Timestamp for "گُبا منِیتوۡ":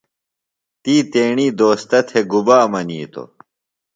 2.31-3.29